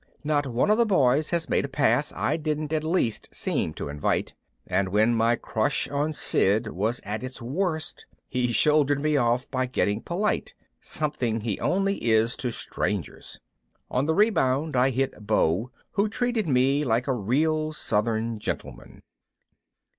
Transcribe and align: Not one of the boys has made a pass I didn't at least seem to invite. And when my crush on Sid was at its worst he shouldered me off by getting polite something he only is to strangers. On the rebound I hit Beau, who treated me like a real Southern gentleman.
Not 0.23 0.47
one 0.47 0.71
of 0.71 0.79
the 0.79 0.85
boys 0.87 1.29
has 1.29 1.47
made 1.47 1.63
a 1.63 1.67
pass 1.67 2.11
I 2.13 2.35
didn't 2.35 2.73
at 2.73 2.83
least 2.83 3.35
seem 3.35 3.71
to 3.75 3.87
invite. 3.87 4.33
And 4.65 4.89
when 4.89 5.13
my 5.13 5.35
crush 5.35 5.87
on 5.89 6.11
Sid 6.11 6.71
was 6.71 7.01
at 7.01 7.21
its 7.23 7.39
worst 7.39 8.07
he 8.27 8.51
shouldered 8.51 8.99
me 8.99 9.15
off 9.15 9.51
by 9.51 9.67
getting 9.67 10.01
polite 10.01 10.55
something 10.79 11.41
he 11.41 11.59
only 11.59 12.03
is 12.03 12.35
to 12.37 12.49
strangers. 12.51 13.39
On 13.91 14.07
the 14.07 14.15
rebound 14.15 14.75
I 14.75 14.89
hit 14.89 15.27
Beau, 15.27 15.69
who 15.91 16.09
treated 16.09 16.47
me 16.47 16.83
like 16.83 17.05
a 17.05 17.13
real 17.13 17.71
Southern 17.71 18.39
gentleman. 18.39 19.03